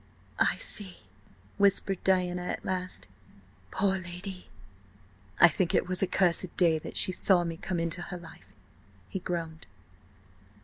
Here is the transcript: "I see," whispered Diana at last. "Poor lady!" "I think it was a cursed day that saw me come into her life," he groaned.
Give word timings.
"I 0.39 0.55
see," 0.57 0.97
whispered 1.59 2.03
Diana 2.03 2.41
at 2.47 2.65
last. 2.65 3.07
"Poor 3.69 3.99
lady!" 3.99 4.49
"I 5.39 5.47
think 5.47 5.75
it 5.75 5.87
was 5.87 6.01
a 6.01 6.07
cursed 6.07 6.57
day 6.57 6.79
that 6.79 6.97
saw 6.97 7.43
me 7.43 7.55
come 7.55 7.79
into 7.79 8.01
her 8.01 8.17
life," 8.17 8.47
he 9.09 9.19
groaned. 9.19 9.67